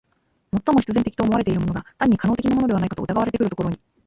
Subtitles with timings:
[0.65, 3.79] 最も必然的と思われているものが単に可能的なものではないかと疑われてくるところに、